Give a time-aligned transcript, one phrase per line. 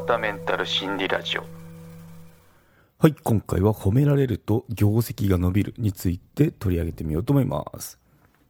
[0.00, 1.44] 川田メンタル心理ラジオ
[2.98, 7.98] はい、今回は褒められると業績が伸びるについて取り上げてみようと思います。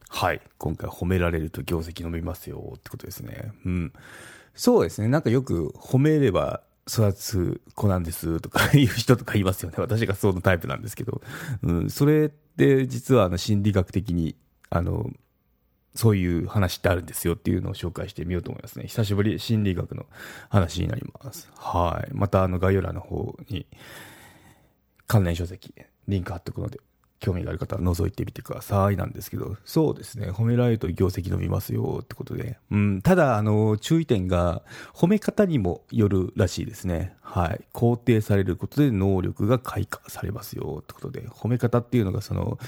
[0.07, 3.51] はい、今回褒められると業績伸びますよってことですね。
[3.65, 3.93] うん。
[4.55, 9.75] そうですね、なんかよく褒めれば育つ子なんですとかいう人とかいますよね。
[9.79, 11.21] 私がそのタイプなんですけど。
[11.63, 14.35] うん、それって実はあの心理学的に、
[14.69, 15.11] あの、
[15.95, 18.85] そういう話ってあるんですよっていうのを紹介してみようと思いますね。
[18.87, 20.05] 久しぶり心理学の
[20.49, 21.49] 話になります。
[21.57, 22.13] はい。
[22.13, 23.65] またあの概要欄の方に
[25.07, 25.73] 関連書籍、
[26.07, 26.79] リンク貼っとくので、
[27.19, 34.63] 興味がある方は覗いてみてくださいなんですけど、そうですね、褒められると業績伸びますよってことで、うん、ただ、あの、注意点が、
[34.93, 37.13] 褒め方にもよるらしいですね。
[37.31, 37.61] はい。
[37.73, 42.59] 肯定されることで能力が開花されますよってことで、褒め方っていうのが、その、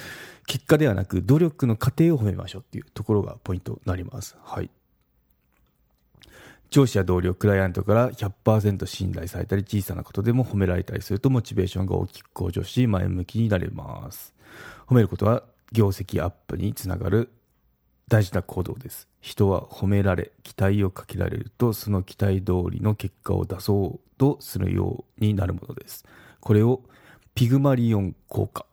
[0.48, 4.38] 結果ではなく、努力の過程を褒めましょうっていうところがポイントになります。
[4.42, 4.70] はい。
[6.70, 14.34] 上司や同僚、クライアントから100%信頼されたり、小さなことでも褒められたりすると、モチベーションが大きく向上し、前向きになれます。
[14.88, 17.30] 褒めることは、業績アップにつながる
[18.08, 19.08] 大事な行動です。
[19.22, 26.06] 人は褒められ、期待をかけられると、その期待通りの結果を出そうとするようになるものです。
[26.40, 26.82] これを、
[27.36, 28.66] ピグマリオン効果。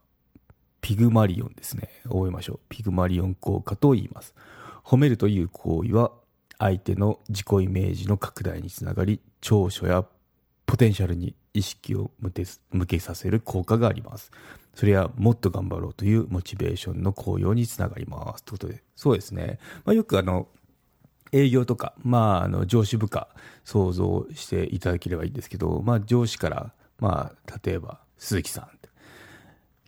[0.81, 1.89] ピグマリオンですね。
[2.05, 2.61] 覚えましょう。
[2.69, 4.35] ピグマリオン効果と言います。
[4.85, 6.13] 褒めるという行為は、
[6.59, 10.05] 相手の自己イメージの拡大につながり、長所や
[10.67, 14.31] ポテンシャルに意識を向けさせる効果があります。
[14.75, 18.45] それはもっと頑張ろうというモチベーションの高揚につながります。
[18.45, 19.59] ということで、そうですね。
[19.85, 20.49] まあ、よくあの、
[21.33, 23.29] 営業とか、まあ、あの、上司部下、
[23.65, 28.81] 想像していただければいいんですけど、まあ、上司から、まあ、例えば、鈴木さん、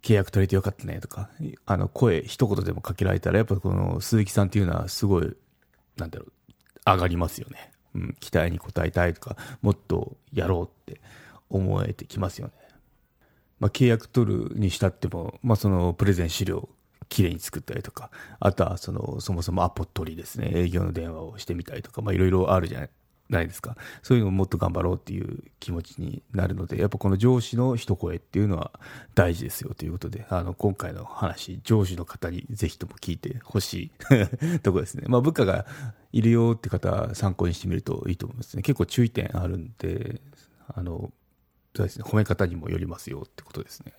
[0.03, 1.31] 契約取れてよかったねとか、
[1.65, 5.37] あの、声一言でもかけられたら、やっぱこの鈴木さんっていうのはすごい、
[5.97, 6.33] なんだろう、
[6.85, 7.73] 上がりますよね。
[7.95, 11.01] うん、期待に応えたいとか、もっとやろうって
[11.53, 12.53] 思えてきますよね。
[13.61, 16.69] まあ、契約取るにしたっても、まあ、そのプレゼン資料
[17.09, 22.91] きれいに作ったりとか、あとはその、そもそもアポ取りですね、営業の電話をしてみたりとか、いろいろあるじゃない。
[23.31, 28.73] ですかそういうのをもっと頑張ろうっていう気持ちになるので、やっぱこの上司の一声っていうのは
[29.15, 33.93] 大事ですよということで、あの、今回の話、上司の方にぜひとも聞いてほしい
[34.61, 35.05] とこですね。
[35.07, 35.65] まあ、部下が
[36.13, 38.63] いるよって方参考にしてみるといいと思いますね。
[38.63, 40.21] 結構注意点あるんで、
[40.69, 41.11] あの、
[41.75, 43.93] ですね、褒め方にもよりますよってことですね。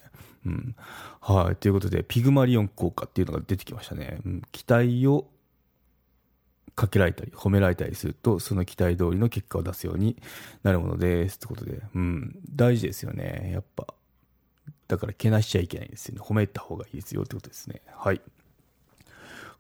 [0.45, 0.75] うん。
[1.22, 1.56] はい。
[1.56, 4.19] ということで、ピグマリオン効果っていうのが出てきましたね。
[4.25, 5.29] うん、期待を
[6.75, 10.17] かけられたり、褒められたりすると、その期待通りの結果を出すように
[10.63, 11.38] なるものです。
[11.38, 13.51] ってことで、うん、大事ですよね。
[13.53, 13.88] やっぱ。
[14.88, 16.22] だから、けなしちゃいけないんですよね。
[16.22, 17.81] 褒めた方がいいですよってことですね。
[17.88, 18.22] はい。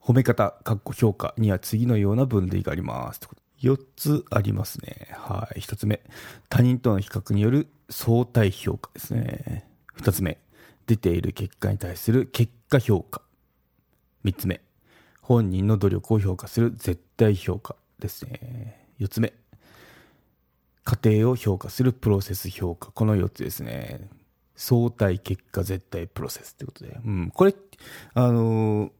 [0.01, 3.21] 褒め方、かっこ評価には次のような分類があります。
[3.63, 5.07] 4つありますね。
[5.13, 5.59] はい。
[5.59, 6.01] 1つ目、
[6.49, 9.65] 他人との比較による相対評価ですね。
[9.97, 10.37] 2つ目、
[10.85, 13.21] 出ている結果に対する結果評価。
[14.25, 14.61] 3つ目、
[15.21, 18.85] 本人の努力を評価する絶対評価ですね。
[18.99, 19.33] 4つ目、
[20.83, 22.91] 過程を評価するプロセス評価。
[22.91, 24.09] この4つですね。
[24.57, 26.99] 相対結果絶対プロセスってことで。
[27.03, 27.31] うん。
[27.33, 27.55] これ、
[28.13, 28.91] あのー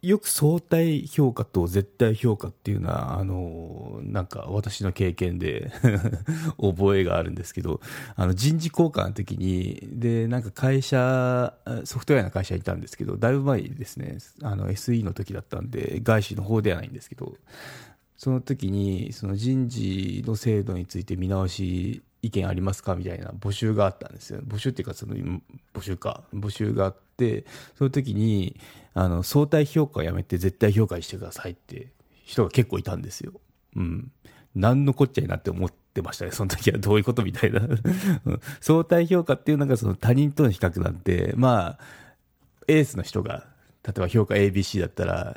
[0.00, 5.72] よく相対評価と絶対評価っていうのは、あの、なんか私の経験で
[6.60, 7.80] 覚えがあるんですけど、
[8.14, 11.54] あの人事交換の時に、で、なんか会社、
[11.84, 17.34] ソフトウェアの会社にいたんですけど、だいぶ前にですね、あの SE の時だったんで、外資の方ではないんですけど、
[18.16, 22.94] その時に、その人事の制度について見直し意見ありますか？
[22.94, 24.40] みたいな募集があったんですよ。
[24.46, 25.14] 募集っていうか、その、
[25.72, 27.44] 募集か、募集があって、
[27.76, 28.58] その時に、
[28.94, 31.88] あの、相対評価をやめて絶対評価してくださいって
[32.24, 33.32] 人が結構いたんですよ。
[33.76, 34.10] うん。
[34.54, 36.32] 何のこっちゃいなって思ってましたね。
[36.32, 37.60] その時はどういうことみたいな。
[38.60, 41.78] 相対評価っていうのがその他人との比較なんで、まあ、
[42.66, 43.46] エースの人が、
[43.84, 45.36] 例えば評価 ABC だったら、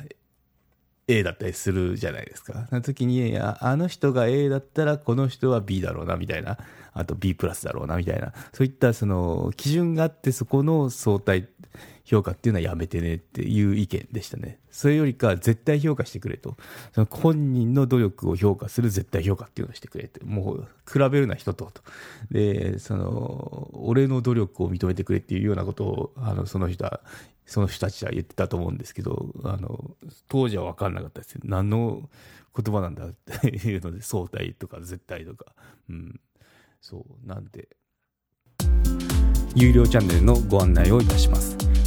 [1.08, 2.66] A だったりするじゃないですか。
[2.68, 6.58] その時に、ああの人が A だったら、この人は B だろうな、みたいな。
[6.92, 8.32] あと B プラスだろうな、みたいな。
[8.52, 11.48] そういった、その、基準があって、そこの相対
[12.04, 14.58] 評価っていうのはやめてねっていう意見でしたね。
[14.70, 16.56] それよりか、絶対評価してくれと。
[16.92, 20.24] その本人の努力を評価する絶対評価っていうのをしてくれって。
[20.24, 21.66] もう、比べるな人と。
[21.66, 21.82] と
[22.30, 27.00] で、その、俺の努力を認めてくれっていうようなことを、あの、その人は、
[27.46, 29.96] その人たちは言ってたと思うんですけど、あの、
[30.28, 31.40] 当時は分かんなかったですよ。
[31.44, 32.08] 何の
[32.56, 35.54] 言葉なんだっていうので、相対とか絶対とか。
[35.88, 36.20] うん。
[36.80, 37.68] そう、なんで。
[39.54, 41.51] 有料チャンネルのご案内をいたします